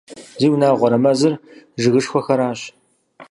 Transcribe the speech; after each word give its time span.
Зиунагъуэрэ, 0.39 0.97
мэзыр 1.03 1.33
жыгышхуэхэращ! 1.81 2.61